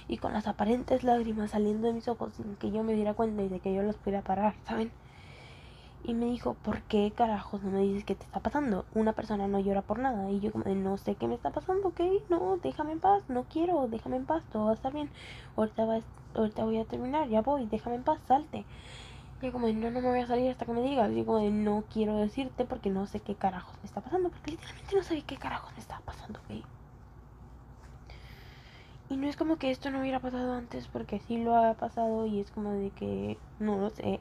y 0.09 0.17
con 0.17 0.33
las 0.33 0.49
aparentes 0.49 1.05
lágrimas 1.05 1.53
saliendo 1.53 1.87
de 1.87 1.93
mis 1.93 2.09
ojos 2.09 2.33
sin 2.35 2.57
que 2.57 2.71
yo 2.71 2.83
me 2.83 2.95
diera 2.95 3.15
cuenta 3.15 3.43
y 3.43 3.49
de 3.49 3.61
que 3.61 3.73
yo 3.73 3.83
los 3.83 3.97
pudiera 3.97 4.23
parar, 4.23 4.55
¿saben? 4.65 4.91
Y 6.05 6.15
me 6.15 6.27
dijo, 6.27 6.55
¿por 6.55 6.83
qué 6.83 7.13
carajos 7.15 7.63
no 7.63 7.71
me 7.71 7.81
dices 7.81 8.05
qué 8.05 8.15
te 8.15 8.25
está 8.25 8.41
pasando? 8.41 8.87
Una 8.95 9.13
persona 9.13 9.47
no 9.47 9.59
llora 9.59 9.83
por 9.83 9.99
nada. 9.99 10.31
Y 10.31 10.41
yo 10.41 10.53
como, 10.53 10.65
no 10.65 10.97
sé 10.97 11.17
qué 11.17 11.27
me 11.27 11.35
está 11.35 11.51
pasando, 11.51 11.89
¿ok? 11.89 12.01
No, 12.31 12.57
déjame 12.63 12.93
en 12.93 13.01
paz, 13.01 13.25
no 13.29 13.45
quiero, 13.45 13.89
déjame 13.89 14.17
en 14.17 14.25
paz, 14.25 14.43
todo 14.51 14.67
va 14.67 14.71
a 14.71 14.75
estar 14.75 14.93
bien. 14.93 15.11
Ahorita, 15.57 15.85
va, 15.85 15.99
ahorita 16.35 16.65
voy 16.65 16.79
a 16.79 16.85
terminar, 16.85 17.29
ya 17.29 17.43
voy, 17.43 17.67
déjame 17.67 17.97
en 17.97 18.05
paz, 18.05 18.21
salte. 18.27 18.65
Y 19.41 19.51
como, 19.51 19.69
no, 19.69 19.91
no 19.91 20.01
me 20.01 20.09
voy 20.09 20.21
a 20.21 20.27
salir 20.27 20.51
hasta 20.51 20.67
que 20.67 20.73
me 20.73 20.83
digas. 20.83 21.11
Y 21.13 21.25
como, 21.25 21.49
no 21.51 21.85
quiero 21.91 22.17
decirte 22.17 22.65
porque 22.65 22.91
no 22.91 23.07
sé 23.07 23.21
qué 23.21 23.37
carajos 23.37 23.75
me 23.83 23.87
está 23.87 24.01
pasando. 24.01 24.31
Porque 24.31 24.53
literalmente 24.53 24.97
no 24.97 25.03
sabía 25.03 25.23
qué 25.23 25.37
carajos 25.37 25.73
me 25.75 25.81
estaba 25.81 26.01
pasando, 26.05 26.41
¿ok? 26.41 26.65
Y 29.11 29.17
no 29.17 29.27
es 29.27 29.37
como 29.37 29.57
que 29.57 29.71
esto 29.71 29.91
no 29.91 30.01
hubiera 30.01 30.21
pasado 30.21 30.53
antes, 30.53 30.87
porque 30.89 31.19
sí 31.19 31.39
lo 31.39 31.57
ha 31.57 31.75
pasado 31.75 32.27
y 32.27 32.41
es 32.41 32.51
como 32.51 32.73
de 32.73 32.91
que, 32.91 33.39
no 33.59 33.79
lo 33.79 33.91
sé. 33.91 34.21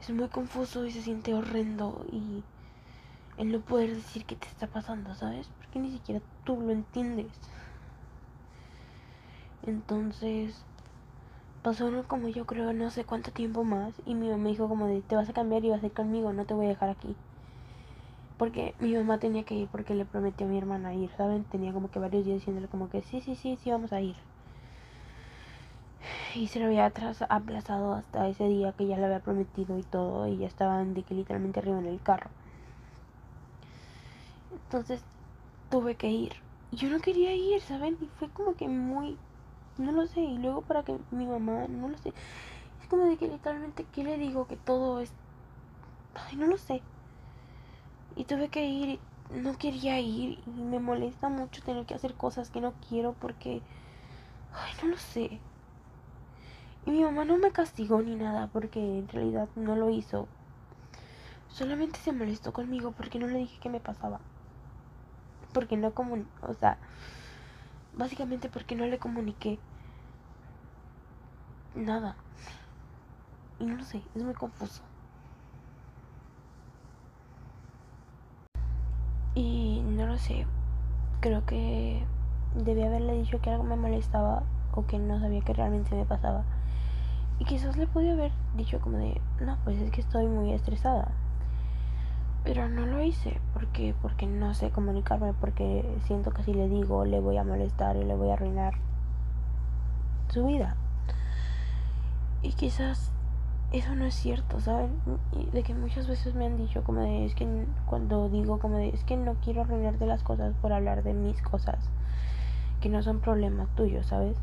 Es 0.00 0.10
muy 0.10 0.28
confuso 0.28 0.84
y 0.84 0.92
se 0.92 1.02
siente 1.02 1.34
horrendo 1.34 2.04
y 2.12 2.44
el 3.38 3.52
no 3.52 3.60
poder 3.60 3.94
decir 3.94 4.24
qué 4.24 4.36
te 4.36 4.46
está 4.46 4.66
pasando, 4.66 5.14
¿sabes? 5.14 5.48
Porque 5.58 5.78
ni 5.78 5.90
siquiera 5.90 6.20
tú 6.44 6.60
lo 6.60 6.70
entiendes. 6.70 7.32
Entonces, 9.62 10.64
pasó 11.66 11.90
como 12.06 12.28
yo 12.28 12.46
creo 12.46 12.72
no 12.72 12.92
sé 12.92 13.02
cuánto 13.02 13.32
tiempo 13.32 13.64
más 13.64 13.92
y 14.06 14.14
mi 14.14 14.28
mamá 14.28 14.50
dijo 14.50 14.68
como 14.68 14.86
de, 14.86 15.00
te 15.00 15.16
vas 15.16 15.28
a 15.28 15.32
cambiar 15.32 15.64
y 15.64 15.70
vas 15.70 15.82
a 15.82 15.86
ir 15.86 15.92
conmigo, 15.92 16.32
no 16.32 16.44
te 16.44 16.54
voy 16.54 16.66
a 16.66 16.68
dejar 16.68 16.90
aquí. 16.90 17.16
Porque 18.38 18.76
mi 18.78 18.94
mamá 18.94 19.18
tenía 19.18 19.42
que 19.42 19.56
ir 19.56 19.66
porque 19.66 19.96
le 19.96 20.04
prometió 20.04 20.46
a 20.46 20.48
mi 20.48 20.58
hermana 20.58 20.94
ir, 20.94 21.10
¿saben? 21.16 21.42
Tenía 21.42 21.72
como 21.72 21.90
que 21.90 21.98
varios 21.98 22.24
días 22.24 22.36
diciéndole 22.36 22.68
como 22.68 22.88
que 22.88 23.02
sí, 23.02 23.20
sí, 23.20 23.34
sí, 23.34 23.58
sí, 23.60 23.72
vamos 23.72 23.92
a 23.92 24.00
ir. 24.00 24.14
Y 26.36 26.46
se 26.46 26.60
lo 26.60 26.66
había 26.66 26.86
aplazado 26.86 27.94
hasta 27.94 28.28
ese 28.28 28.44
día 28.44 28.70
que 28.70 28.86
ya 28.86 28.96
le 28.96 29.06
había 29.06 29.18
prometido 29.18 29.76
y 29.76 29.82
todo. 29.82 30.28
Y 30.28 30.36
ya 30.36 30.46
estaban 30.46 30.94
de 30.94 31.02
que 31.02 31.14
literalmente 31.14 31.58
arriba 31.58 31.80
en 31.80 31.86
el 31.86 32.00
carro. 32.00 32.30
Entonces 34.52 35.02
tuve 35.68 35.96
que 35.96 36.10
ir. 36.10 36.32
Yo 36.70 36.90
no 36.90 37.00
quería 37.00 37.34
ir, 37.34 37.60
¿saben? 37.60 37.96
Y 38.00 38.06
fue 38.20 38.28
como 38.28 38.54
que 38.54 38.68
muy... 38.68 39.18
No 39.78 39.92
lo 39.92 40.06
sé. 40.06 40.20
Y 40.20 40.38
luego 40.38 40.62
para 40.62 40.82
que 40.82 40.98
mi 41.10 41.26
mamá... 41.26 41.66
No 41.68 41.88
lo 41.88 41.98
sé. 41.98 42.12
Es 42.80 42.88
como 42.88 43.04
de 43.04 43.16
que 43.16 43.28
literalmente, 43.28 43.84
¿qué 43.92 44.04
le 44.04 44.16
digo? 44.16 44.46
Que 44.46 44.56
todo 44.56 45.00
es... 45.00 45.12
Ay, 46.14 46.36
no 46.36 46.46
lo 46.46 46.56
sé. 46.56 46.82
Y 48.14 48.24
tuve 48.24 48.48
que 48.48 48.66
ir, 48.66 48.98
no 49.34 49.58
quería 49.58 50.00
ir 50.00 50.38
y 50.46 50.50
me 50.50 50.78
molesta 50.78 51.28
mucho 51.28 51.62
tener 51.62 51.84
que 51.84 51.94
hacer 51.94 52.14
cosas 52.14 52.50
que 52.50 52.60
no 52.60 52.72
quiero 52.88 53.12
porque... 53.14 53.60
Ay, 54.54 54.72
no 54.82 54.90
lo 54.90 54.96
sé. 54.96 55.40
Y 56.86 56.90
mi 56.90 57.02
mamá 57.02 57.24
no 57.24 57.36
me 57.36 57.50
castigó 57.50 58.00
ni 58.00 58.14
nada 58.14 58.46
porque 58.46 58.80
en 58.80 59.08
realidad 59.08 59.48
no 59.56 59.76
lo 59.76 59.90
hizo. 59.90 60.28
Solamente 61.48 61.98
se 61.98 62.12
molestó 62.12 62.52
conmigo 62.52 62.92
porque 62.92 63.18
no 63.18 63.26
le 63.26 63.38
dije 63.38 63.58
qué 63.60 63.68
me 63.68 63.80
pasaba. 63.80 64.20
Porque 65.52 65.76
no 65.76 65.92
como... 65.92 66.24
O 66.42 66.54
sea... 66.54 66.78
Básicamente 67.96 68.48
porque 68.48 68.76
no 68.76 68.86
le 68.86 68.98
comuniqué. 68.98 69.58
Nada. 71.74 72.16
Y 73.58 73.64
no 73.64 73.76
lo 73.76 73.84
sé, 73.84 74.02
es 74.14 74.22
muy 74.22 74.34
confuso. 74.34 74.82
Y 79.34 79.82
no 79.82 80.06
lo 80.06 80.18
sé, 80.18 80.46
creo 81.20 81.44
que 81.44 82.02
debía 82.54 82.86
haberle 82.86 83.14
dicho 83.14 83.40
que 83.40 83.50
algo 83.50 83.64
me 83.64 83.76
molestaba 83.76 84.42
o 84.74 84.86
que 84.86 84.98
no 84.98 85.20
sabía 85.20 85.40
que 85.42 85.52
realmente 85.54 85.94
me 85.94 86.04
pasaba. 86.04 86.44
Y 87.38 87.44
quizás 87.44 87.76
le 87.76 87.86
podía 87.86 88.12
haber 88.14 88.32
dicho 88.56 88.80
como 88.80 88.98
de, 88.98 89.20
no, 89.40 89.58
pues 89.64 89.80
es 89.80 89.90
que 89.90 90.00
estoy 90.00 90.26
muy 90.26 90.52
estresada. 90.52 91.12
Pero 92.46 92.68
no 92.68 92.86
lo 92.86 93.02
hice 93.02 93.40
porque 93.52 93.94
porque 94.00 94.26
no 94.26 94.54
sé 94.54 94.70
comunicarme, 94.70 95.34
porque 95.34 95.84
siento 96.04 96.30
que 96.30 96.44
si 96.44 96.54
le 96.54 96.68
digo 96.68 97.04
le 97.04 97.20
voy 97.20 97.36
a 97.36 97.44
molestar 97.44 97.96
y 97.96 98.04
le 98.04 98.14
voy 98.14 98.30
a 98.30 98.34
arruinar 98.34 98.74
su 100.28 100.46
vida. 100.46 100.76
Y 102.42 102.52
quizás 102.52 103.10
eso 103.72 103.96
no 103.96 104.04
es 104.04 104.14
cierto, 104.14 104.60
¿saben? 104.60 104.92
de 105.52 105.62
que 105.64 105.74
muchas 105.74 106.06
veces 106.06 106.34
me 106.34 106.46
han 106.46 106.56
dicho 106.56 106.84
como 106.84 107.00
de, 107.00 107.24
es 107.24 107.34
que 107.34 107.66
cuando 107.86 108.28
digo 108.28 108.58
como 108.60 108.76
de, 108.76 108.90
es 108.90 109.02
que 109.02 109.16
no 109.16 109.34
quiero 109.42 109.62
arruinar 109.62 109.98
de 109.98 110.06
las 110.06 110.22
cosas 110.22 110.54
por 110.62 110.72
hablar 110.72 111.02
de 111.02 111.14
mis 111.14 111.42
cosas, 111.42 111.90
que 112.80 112.88
no 112.88 113.02
son 113.02 113.20
problemas 113.20 113.68
tuyos, 113.74 114.06
¿sabes? 114.06 114.36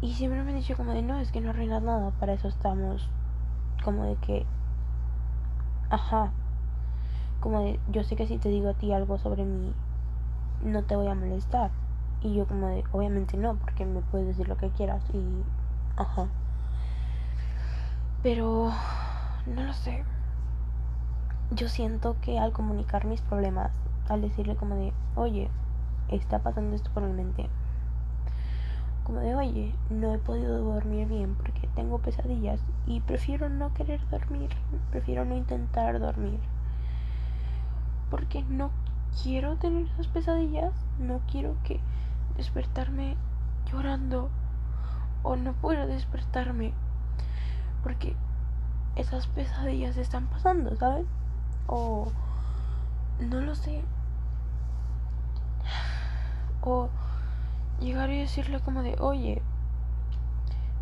Y 0.00 0.14
siempre 0.14 0.42
me 0.42 0.50
han 0.50 0.56
dicho 0.56 0.76
como 0.76 0.92
de, 0.92 1.02
no, 1.02 1.20
es 1.20 1.30
que 1.30 1.40
no 1.40 1.50
arruinas 1.50 1.82
nada, 1.82 2.10
para 2.18 2.32
eso 2.32 2.48
estamos, 2.48 3.08
como 3.84 4.04
de 4.04 4.16
que, 4.16 4.44
ajá, 5.90 6.32
como 7.40 7.60
de, 7.62 7.80
yo 7.92 8.02
sé 8.04 8.16
que 8.16 8.26
si 8.26 8.38
te 8.38 8.48
digo 8.48 8.70
a 8.70 8.74
ti 8.74 8.92
algo 8.92 9.18
sobre 9.18 9.44
mí, 9.44 9.72
no 10.64 10.82
te 10.82 10.96
voy 10.96 11.06
a 11.08 11.14
molestar. 11.14 11.70
Y 12.20 12.34
yo 12.34 12.46
como 12.46 12.66
de, 12.66 12.84
obviamente 12.92 13.36
no, 13.36 13.56
porque 13.56 13.84
me 13.84 14.00
puedes 14.00 14.26
decir 14.26 14.48
lo 14.48 14.56
que 14.56 14.70
quieras 14.70 15.02
y, 15.12 15.20
ajá. 15.96 16.26
Pero 18.22 18.72
no 19.46 19.62
lo 19.62 19.72
sé. 19.72 20.04
Yo 21.50 21.68
siento 21.68 22.16
que 22.20 22.38
al 22.38 22.52
comunicar 22.52 23.06
mis 23.06 23.20
problemas, 23.22 23.70
al 24.08 24.20
decirle 24.20 24.56
como 24.56 24.74
de, 24.74 24.92
oye, 25.16 25.48
está 26.08 26.40
pasando 26.40 26.74
esto 26.74 26.90
por 26.92 27.02
mi 27.04 27.12
mente. 27.12 27.48
Como 29.08 29.20
de, 29.20 29.34
oye, 29.34 29.74
no 29.88 30.12
he 30.12 30.18
podido 30.18 30.62
dormir 30.62 31.08
bien 31.08 31.34
porque 31.34 31.66
tengo 31.74 31.98
pesadillas 31.98 32.60
y 32.86 33.00
prefiero 33.00 33.48
no 33.48 33.72
querer 33.72 34.06
dormir, 34.10 34.50
prefiero 34.90 35.24
no 35.24 35.34
intentar 35.34 35.98
dormir. 35.98 36.40
Porque 38.10 38.42
no 38.42 38.70
quiero 39.22 39.56
tener 39.56 39.86
esas 39.86 40.08
pesadillas, 40.08 40.74
no 40.98 41.22
quiero 41.26 41.56
que 41.64 41.80
despertarme 42.36 43.16
llorando 43.72 44.28
o 45.22 45.36
no 45.36 45.54
puedo 45.54 45.86
despertarme 45.86 46.74
porque 47.82 48.14
esas 48.94 49.26
pesadillas 49.26 49.96
están 49.96 50.26
pasando, 50.26 50.76
¿sabes? 50.76 51.06
O 51.66 52.12
no 53.20 53.40
lo 53.40 53.54
sé. 53.54 53.82
O 56.60 56.90
llegar 57.80 58.10
y 58.10 58.18
decirle 58.18 58.60
como 58.60 58.82
de, 58.82 58.96
oye, 59.00 59.42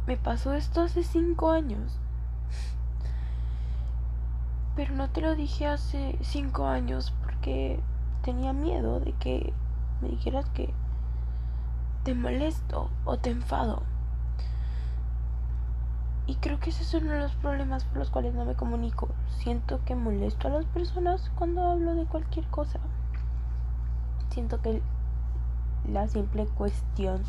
me 0.07 0.17
pasó 0.17 0.55
esto 0.55 0.83
hace 0.83 1.03
cinco 1.03 1.50
años. 1.50 1.99
Pero 4.75 4.95
no 4.95 5.09
te 5.09 5.21
lo 5.21 5.35
dije 5.35 5.67
hace 5.67 6.19
cinco 6.21 6.67
años 6.67 7.12
porque 7.23 7.81
tenía 8.23 8.53
miedo 8.53 9.00
de 9.00 9.12
que 9.12 9.53
me 10.00 10.09
dijeras 10.09 10.49
que 10.50 10.73
te 12.05 12.15
molesto 12.15 12.91
o 13.05 13.19
te 13.19 13.31
enfado. 13.31 13.83
Y 16.26 16.35
creo 16.37 16.59
que 16.59 16.71
ese 16.71 16.83
es 16.83 16.93
uno 16.95 17.12
de 17.12 17.21
los 17.21 17.33
problemas 17.37 17.85
por 17.85 17.99
los 17.99 18.11
cuales 18.11 18.35
no 18.35 18.45
me 18.45 18.55
comunico. 18.55 19.09
Siento 19.38 19.81
que 19.85 19.95
molesto 19.95 20.49
a 20.49 20.50
las 20.50 20.67
personas 20.67 21.31
cuando 21.37 21.62
hablo 21.62 21.95
de 21.95 22.05
cualquier 22.05 22.47
cosa. 22.49 22.81
Siento 24.31 24.61
que 24.61 24.83
la 25.88 26.09
simple 26.09 26.47
cuestión 26.47 27.23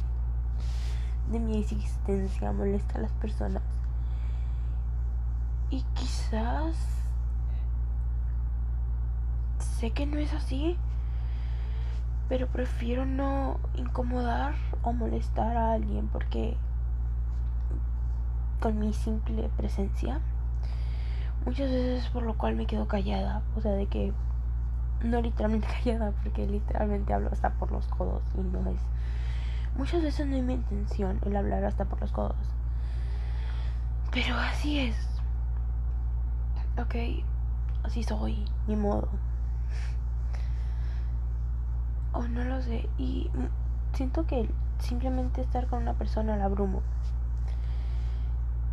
de 1.31 1.39
mi 1.39 1.57
existencia 1.59 2.51
molesta 2.51 2.97
a 2.97 3.01
las 3.01 3.11
personas. 3.13 3.63
Y 5.69 5.83
quizás 5.95 6.75
sé 9.59 9.91
que 9.91 10.05
no 10.05 10.17
es 10.17 10.33
así, 10.33 10.77
pero 12.29 12.47
prefiero 12.47 13.05
no 13.05 13.59
incomodar 13.75 14.55
o 14.81 14.93
molestar 14.93 15.57
a 15.57 15.73
alguien 15.73 16.07
porque 16.07 16.57
con 18.59 18.79
mi 18.79 18.91
simple 18.93 19.49
presencia 19.55 20.19
muchas 21.45 21.69
veces 21.69 22.09
por 22.09 22.23
lo 22.23 22.37
cual 22.37 22.55
me 22.55 22.65
quedo 22.65 22.87
callada, 22.87 23.43
o 23.55 23.61
sea, 23.61 23.71
de 23.71 23.85
que 23.85 24.13
no 25.03 25.21
literalmente 25.21 25.67
callada 25.83 26.11
porque 26.23 26.45
literalmente 26.47 27.13
hablo 27.13 27.29
hasta 27.31 27.51
por 27.51 27.71
los 27.71 27.87
codos 27.87 28.23
y 28.35 28.41
no 28.41 28.69
es 28.69 28.79
muchas 29.77 30.01
veces 30.01 30.25
no 30.25 30.35
es 30.35 30.43
mi 30.43 30.53
intención 30.53 31.19
el 31.23 31.35
hablar 31.35 31.63
hasta 31.63 31.85
por 31.85 32.01
los 32.01 32.11
codos. 32.11 32.35
Pero 34.11 34.35
así 34.35 34.79
es. 34.79 34.95
Ok, 36.79 36.95
así 37.83 38.03
soy, 38.03 38.45
ni 38.67 38.75
modo. 38.75 39.07
O 42.13 42.23
no 42.23 42.43
lo 42.43 42.61
sé. 42.61 42.89
Y 42.97 43.29
siento 43.93 44.25
que 44.25 44.49
simplemente 44.79 45.41
estar 45.41 45.67
con 45.67 45.83
una 45.83 45.93
persona 45.93 46.37
la 46.37 46.45
abrumo. 46.45 46.81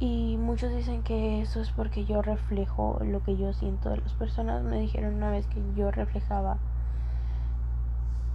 Y 0.01 0.37
muchos 0.39 0.75
dicen 0.75 1.03
que 1.03 1.41
eso 1.41 1.61
es 1.61 1.71
porque 1.71 2.05
yo 2.05 2.21
reflejo 2.21 2.99
lo 3.03 3.23
que 3.23 3.37
yo 3.37 3.53
siento 3.53 3.91
de 3.91 3.99
las 3.99 4.13
personas. 4.13 4.63
Me 4.65 4.79
dijeron 4.79 5.15
una 5.15 5.31
vez 5.31 5.47
que 5.47 5.63
yo 5.77 5.91
reflejaba 5.91 6.59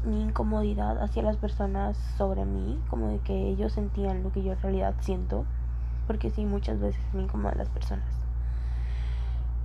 mi 0.05 0.21
incomodidad 0.21 1.01
hacia 1.03 1.23
las 1.23 1.37
personas 1.37 1.97
sobre 2.17 2.45
mí, 2.45 2.79
como 2.89 3.09
de 3.09 3.19
que 3.19 3.49
ellos 3.49 3.73
sentían 3.73 4.23
lo 4.23 4.31
que 4.31 4.43
yo 4.43 4.53
en 4.53 4.61
realidad 4.61 4.95
siento, 5.01 5.45
porque 6.07 6.29
sí, 6.29 6.45
muchas 6.45 6.79
veces 6.79 7.01
me 7.13 7.23
incomodan 7.23 7.57
las 7.57 7.69
personas. 7.69 8.07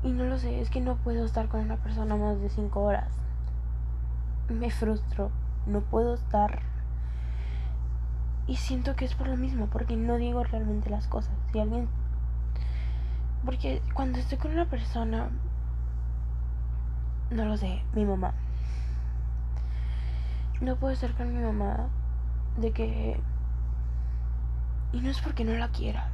Y 0.02 0.10
no 0.10 0.24
lo 0.24 0.38
sé, 0.38 0.60
es 0.60 0.70
que 0.70 0.80
no 0.80 0.96
puedo 0.96 1.24
estar 1.24 1.48
con 1.48 1.60
una 1.60 1.76
persona 1.76 2.16
más 2.16 2.40
de 2.40 2.50
5 2.50 2.82
horas. 2.82 3.08
Me 4.48 4.70
frustro, 4.70 5.30
no 5.66 5.80
puedo 5.80 6.14
estar. 6.14 6.60
Y 8.46 8.56
siento 8.56 8.94
que 8.96 9.04
es 9.04 9.14
por 9.14 9.28
lo 9.28 9.36
mismo, 9.36 9.66
porque 9.68 9.96
no 9.96 10.16
digo 10.16 10.44
realmente 10.44 10.90
las 10.90 11.06
cosas. 11.06 11.34
Si 11.52 11.58
alguien... 11.58 11.88
Porque 13.44 13.82
cuando 13.94 14.18
estoy 14.18 14.38
con 14.38 14.52
una 14.52 14.66
persona, 14.66 15.28
no 17.30 17.44
lo 17.44 17.56
sé, 17.56 17.82
mi 17.94 18.04
mamá 18.04 18.34
no 20.64 20.76
puedo 20.76 20.92
estar 20.92 21.14
con 21.14 21.34
mi 21.34 21.42
mamá 21.42 21.88
de 22.56 22.72
que... 22.72 23.20
Y 24.92 25.00
no 25.00 25.10
es 25.10 25.20
porque 25.20 25.44
no 25.44 25.54
la 25.54 25.68
quiera. 25.68 26.10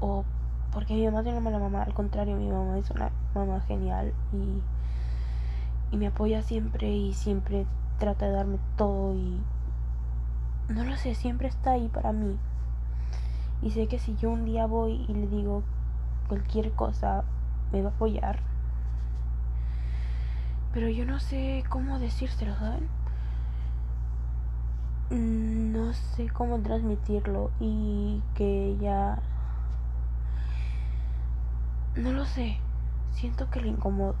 O 0.00 0.24
porque 0.72 0.94
mi 0.94 1.06
mamá 1.06 1.22
tiene 1.22 1.38
una 1.38 1.50
mala 1.50 1.58
mamá. 1.58 1.82
Al 1.82 1.94
contrario, 1.94 2.36
mi 2.36 2.48
mamá 2.48 2.78
es 2.78 2.90
una 2.90 3.10
mamá 3.34 3.60
genial 3.62 4.12
y, 4.32 5.94
y 5.94 5.96
me 5.96 6.08
apoya 6.08 6.42
siempre 6.42 6.90
y 6.90 7.14
siempre 7.14 7.66
trata 7.98 8.26
de 8.26 8.32
darme 8.32 8.58
todo 8.76 9.14
y... 9.14 9.40
No 10.68 10.84
lo 10.84 10.96
sé, 10.96 11.14
siempre 11.14 11.48
está 11.48 11.72
ahí 11.72 11.88
para 11.88 12.12
mí. 12.12 12.36
Y 13.62 13.70
sé 13.70 13.86
que 13.86 13.98
si 13.98 14.16
yo 14.16 14.30
un 14.30 14.44
día 14.44 14.66
voy 14.66 15.04
y 15.08 15.14
le 15.14 15.26
digo 15.26 15.62
cualquier 16.28 16.72
cosa, 16.72 17.24
me 17.72 17.82
va 17.82 17.90
a 17.90 17.92
apoyar. 17.92 18.40
Pero 20.72 20.88
yo 20.88 21.06
no 21.06 21.20
sé 21.20 21.64
cómo 21.68 21.98
decírselo, 21.98 22.54
¿saben? 22.56 22.88
No 25.10 25.92
sé 25.92 26.28
cómo 26.28 26.58
transmitirlo 26.58 27.50
y 27.60 28.22
que 28.34 28.70
ella 28.70 29.18
no 31.94 32.12
lo 32.12 32.26
sé 32.26 32.58
siento 33.12 33.48
que 33.50 33.60
le 33.60 33.68
incomodo 33.68 34.14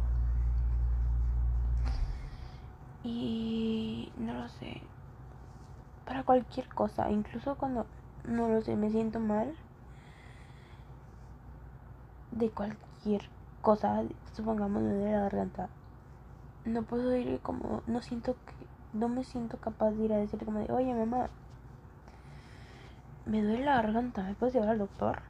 y 3.04 4.10
no 4.18 4.32
lo 4.32 4.48
sé 4.48 4.80
para 6.06 6.22
cualquier 6.22 6.68
cosa 6.68 7.10
incluso 7.10 7.56
cuando 7.56 7.86
no 8.24 8.48
lo 8.48 8.62
sé 8.62 8.76
me 8.76 8.90
siento 8.90 9.20
mal 9.20 9.54
de 12.30 12.50
cualquier 12.50 13.22
cosa 13.62 14.02
supongamos 14.34 14.82
de 14.82 15.12
la 15.12 15.20
garganta 15.20 15.68
no 16.64 16.82
puedo 16.82 17.16
ir 17.16 17.40
como 17.40 17.82
no 17.86 18.00
siento 18.00 18.34
que 18.34 18.66
no 18.96 19.08
me 19.08 19.24
siento 19.24 19.58
capaz 19.58 19.90
de 19.90 20.04
ir 20.04 20.12
a 20.12 20.18
decirle 20.18 20.46
como 20.46 20.60
de, 20.60 20.72
oye 20.72 20.94
mamá, 20.94 21.28
me 23.26 23.42
duele 23.42 23.64
la 23.64 23.76
garganta, 23.76 24.22
¿me 24.22 24.34
puedes 24.34 24.54
llevar 24.54 24.70
al 24.70 24.78
doctor? 24.78 25.20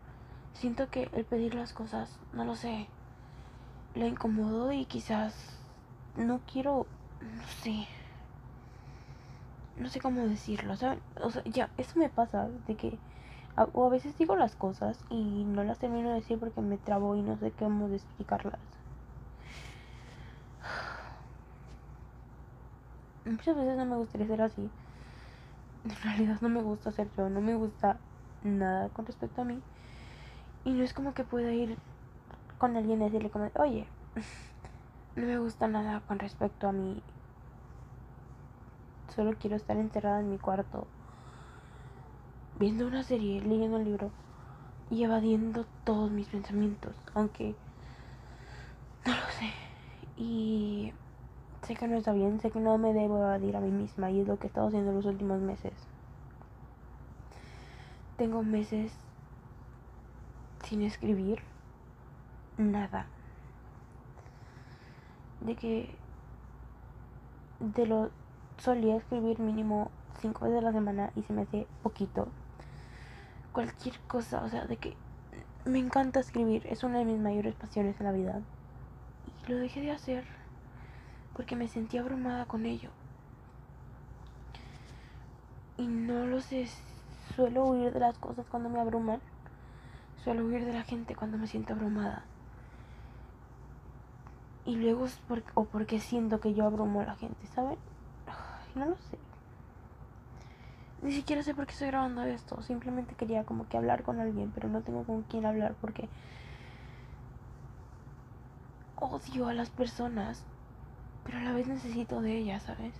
Siento 0.54 0.88
que 0.88 1.08
el 1.12 1.24
pedir 1.24 1.54
las 1.54 1.72
cosas, 1.72 2.16
no 2.32 2.44
lo 2.44 2.54
sé, 2.54 2.86
la 3.94 4.06
incomodo 4.06 4.72
y 4.72 4.86
quizás 4.86 5.58
no 6.16 6.40
quiero, 6.50 6.86
no 7.20 7.42
sé, 7.62 7.86
no 9.76 9.88
sé 9.88 10.00
cómo 10.00 10.26
decirlo, 10.26 10.76
¿saben? 10.76 11.00
O 11.22 11.30
sea, 11.30 11.42
ya, 11.44 11.70
eso 11.76 11.98
me 11.98 12.08
pasa, 12.08 12.48
de 12.66 12.76
que 12.76 12.98
o 13.72 13.86
a 13.86 13.88
veces 13.88 14.18
digo 14.18 14.36
las 14.36 14.54
cosas 14.54 15.00
y 15.08 15.44
no 15.44 15.64
las 15.64 15.78
termino 15.78 16.10
de 16.10 16.16
decir 16.16 16.38
porque 16.38 16.60
me 16.60 16.76
trabo 16.76 17.16
y 17.16 17.22
no 17.22 17.38
sé 17.38 17.52
cómo 17.52 17.88
explicarlas. 17.88 18.60
muchas 23.24 23.56
veces 23.56 23.76
no 23.76 23.86
me 23.86 23.96
gustaría 23.96 24.26
ser 24.26 24.42
así. 24.42 24.70
En 25.84 25.96
realidad 26.02 26.38
no 26.40 26.48
me 26.48 26.62
gusta 26.62 26.90
ser 26.90 27.08
yo, 27.16 27.28
no 27.28 27.40
me 27.40 27.54
gusta 27.54 27.98
nada 28.42 28.88
con 28.90 29.06
respecto 29.06 29.42
a 29.42 29.44
mí. 29.44 29.60
Y 30.64 30.70
no 30.72 30.84
es 30.84 30.92
como 30.92 31.14
que 31.14 31.24
pueda 31.24 31.52
ir 31.52 31.76
con 32.58 32.76
alguien 32.76 33.00
y 33.00 33.04
decirle 33.04 33.30
como, 33.30 33.50
oye, 33.56 33.86
no 35.16 35.26
me 35.26 35.38
gusta 35.38 35.68
nada 35.68 36.00
con 36.00 36.18
respecto 36.18 36.68
a 36.68 36.72
mí. 36.72 37.02
Solo 39.16 39.34
quiero 39.40 39.56
estar 39.56 39.76
encerrada 39.76 40.20
en 40.20 40.30
mi 40.30 40.38
cuarto, 40.38 40.86
viendo 42.60 42.86
una 42.86 43.02
serie, 43.02 43.40
leyendo 43.40 43.78
un 43.78 43.84
libro 43.84 44.10
y 44.90 45.02
evadiendo 45.02 45.66
todos 45.84 46.10
mis 46.10 46.28
pensamientos, 46.28 46.94
aunque 47.14 47.56
no 49.04 49.12
lo 49.12 49.26
sé. 49.38 49.52
Y 50.16 50.92
Sé 51.66 51.74
que 51.74 51.88
no 51.88 51.96
está 51.96 52.12
bien, 52.12 52.40
sé 52.40 52.52
que 52.52 52.60
no 52.60 52.78
me 52.78 52.92
debo 52.92 53.18
evadir 53.18 53.56
a 53.56 53.60
mí 53.60 53.72
misma 53.72 54.08
y 54.12 54.20
es 54.20 54.28
lo 54.28 54.38
que 54.38 54.46
he 54.46 54.46
estado 54.46 54.68
haciendo 54.68 54.92
los 54.92 55.04
últimos 55.04 55.40
meses. 55.40 55.72
Tengo 58.16 58.44
meses 58.44 58.92
sin 60.62 60.82
escribir 60.82 61.40
nada. 62.56 63.06
De 65.40 65.56
que 65.56 65.92
de 67.58 67.86
lo 67.86 68.10
solía 68.58 68.96
escribir 68.96 69.38
mínimo 69.38 69.90
cinco 70.20 70.44
veces 70.44 70.60
a 70.60 70.62
la 70.62 70.72
semana 70.72 71.10
y 71.16 71.22
se 71.22 71.32
me 71.32 71.42
hace 71.42 71.66
poquito. 71.82 72.28
Cualquier 73.52 73.98
cosa, 74.06 74.42
o 74.42 74.48
sea, 74.48 74.66
de 74.66 74.76
que 74.76 74.96
me 75.64 75.78
encanta 75.78 76.20
escribir, 76.20 76.66
es 76.68 76.84
una 76.84 76.98
de 76.98 77.04
mis 77.04 77.18
mayores 77.18 77.54
pasiones 77.54 77.98
en 78.00 78.06
la 78.06 78.12
vida. 78.12 78.40
Y 79.46 79.52
lo 79.52 79.58
dejé 79.58 79.80
de 79.80 79.90
hacer 79.90 80.24
porque 81.34 81.56
me 81.56 81.68
sentía 81.68 82.00
abrumada 82.00 82.46
con 82.46 82.66
ello. 82.66 82.90
Y 85.76 85.86
no 85.86 86.26
lo 86.26 86.40
sé, 86.40 86.68
suelo 87.34 87.66
huir 87.66 87.92
de 87.92 88.00
las 88.00 88.16
cosas 88.18 88.46
cuando 88.50 88.68
me 88.68 88.80
abruman. 88.80 89.20
Suelo 90.24 90.44
huir 90.46 90.64
de 90.64 90.72
la 90.72 90.82
gente 90.82 91.14
cuando 91.14 91.36
me 91.36 91.46
siento 91.46 91.74
abrumada. 91.74 92.24
Y 94.64 94.76
luego 94.76 95.06
porque, 95.28 95.50
o 95.54 95.64
porque 95.64 96.00
siento 96.00 96.40
que 96.40 96.54
yo 96.54 96.64
abrumo 96.64 97.00
a 97.00 97.04
la 97.04 97.14
gente, 97.14 97.46
¿saben? 97.48 97.78
No 98.76 98.86
lo 98.86 98.94
sé. 98.94 99.18
Ni 101.02 101.12
siquiera 101.12 101.42
sé 101.42 101.54
por 101.54 101.66
qué 101.66 101.72
estoy 101.72 101.88
grabando 101.88 102.22
esto. 102.22 102.62
Simplemente 102.62 103.14
quería 103.14 103.44
como 103.44 103.68
que 103.68 103.76
hablar 103.76 104.02
con 104.02 104.20
alguien, 104.20 104.52
pero 104.54 104.68
no 104.68 104.82
tengo 104.82 105.04
con 105.04 105.22
quién 105.22 105.46
hablar 105.46 105.74
porque 105.80 106.08
odio 108.96 109.48
a 109.48 109.54
las 109.54 109.70
personas 109.70 110.44
pero 111.26 111.38
a 111.38 111.42
la 111.42 111.52
vez 111.52 111.66
necesito 111.66 112.20
de 112.20 112.38
ella, 112.38 112.60
¿sabes? 112.60 112.94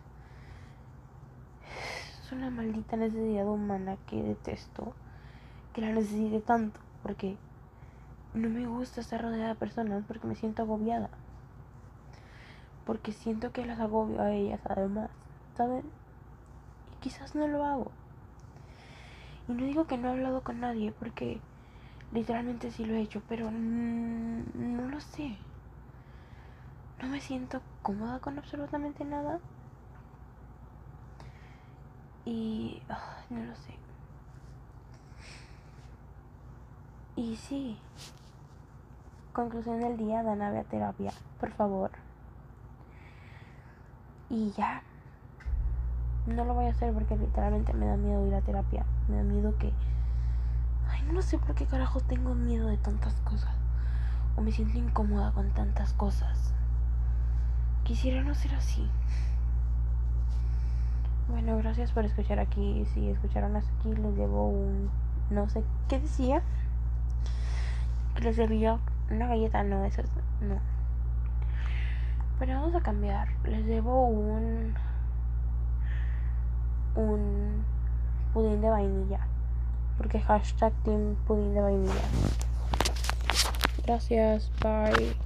Es 2.24 2.32
una 2.32 2.50
maldita 2.50 2.96
necesidad 2.96 3.46
humana 3.46 3.96
que 4.08 4.20
detesto, 4.20 4.94
que 5.72 5.80
la 5.80 5.92
necesite 5.92 6.40
tanto, 6.40 6.80
porque 7.04 7.36
no 8.34 8.48
me 8.48 8.66
gusta 8.66 9.00
estar 9.00 9.22
rodeada 9.22 9.50
de 9.50 9.54
personas 9.54 10.02
porque 10.08 10.26
me 10.26 10.34
siento 10.34 10.62
agobiada. 10.62 11.08
Porque 12.84 13.12
siento 13.12 13.52
que 13.52 13.64
las 13.64 13.78
agobio 13.78 14.20
a 14.20 14.32
ellas 14.32 14.60
además, 14.64 15.10
¿saben? 15.56 15.84
Y 16.92 17.02
quizás 17.02 17.34
no 17.34 17.46
lo 17.48 17.64
hago. 17.64 17.90
Y 19.48 19.52
no 19.52 19.64
digo 19.64 19.86
que 19.86 19.96
no 19.96 20.08
he 20.08 20.12
hablado 20.12 20.42
con 20.42 20.60
nadie 20.60 20.92
porque 20.92 21.40
literalmente 22.12 22.70
sí 22.70 22.84
lo 22.84 22.94
he 22.94 23.00
hecho, 23.00 23.22
pero 23.28 23.50
no 23.50 24.88
lo 24.88 25.00
sé 25.00 25.36
no 27.00 27.08
me 27.08 27.20
siento 27.20 27.60
cómoda 27.82 28.18
con 28.20 28.38
absolutamente 28.38 29.04
nada. 29.04 29.38
Y 32.24 32.82
no 33.30 33.44
lo 33.44 33.54
sé. 33.54 33.74
Y 37.16 37.36
sí, 37.36 37.78
conclusión 39.32 39.80
del 39.80 39.96
día, 39.96 40.22
Dana, 40.22 40.50
ve 40.50 40.58
a 40.58 40.64
terapia, 40.64 41.12
por 41.40 41.52
favor. 41.52 41.90
Y 44.28 44.50
ya. 44.52 44.82
No 46.26 46.44
lo 46.44 46.54
voy 46.54 46.66
a 46.66 46.70
hacer 46.70 46.92
porque 46.92 47.16
literalmente 47.16 47.72
me 47.72 47.86
da 47.86 47.96
miedo 47.96 48.26
ir 48.26 48.34
a 48.34 48.40
terapia. 48.40 48.84
Me 49.08 49.16
da 49.16 49.22
miedo 49.22 49.56
que... 49.58 49.72
Ay, 50.88 51.02
no 51.12 51.22
sé 51.22 51.38
por 51.38 51.54
qué 51.54 51.66
carajo 51.66 52.00
tengo 52.00 52.34
miedo 52.34 52.66
de 52.66 52.76
tantas 52.78 53.14
cosas. 53.20 53.54
O 54.36 54.40
me 54.40 54.50
siento 54.50 54.76
incómoda 54.76 55.30
con 55.32 55.50
tantas 55.50 55.92
cosas. 55.92 56.52
Quisiera 57.84 58.22
no 58.22 58.34
ser 58.34 58.54
así. 58.54 58.88
Bueno, 61.28 61.56
gracias 61.58 61.92
por 61.92 62.04
escuchar 62.04 62.40
aquí. 62.40 62.84
Si 62.92 63.08
escucharon 63.08 63.54
hasta 63.54 63.72
aquí, 63.78 63.94
les 63.94 64.16
debo 64.16 64.48
un... 64.48 64.90
No 65.30 65.48
sé 65.48 65.62
qué 65.88 66.00
decía. 66.00 66.42
Les 68.20 68.36
debía 68.36 68.78
una 69.10 69.28
galleta, 69.28 69.62
no, 69.62 69.84
eso 69.84 70.02
es... 70.02 70.10
No. 70.40 70.58
Pero 72.40 72.60
vamos 72.60 72.74
a 72.74 72.80
cambiar. 72.80 73.28
Les 73.44 73.64
debo 73.64 74.06
un 74.08 74.74
un 76.96 77.64
pudín 78.32 78.60
de 78.60 78.70
vainilla. 78.70 79.20
Porque 79.96 80.20
hashtag 80.20 80.72
team 80.84 81.16
pudín 81.26 81.54
de 81.54 81.60
vainilla. 81.60 82.04
Gracias, 83.84 84.50
bye. 84.60 85.25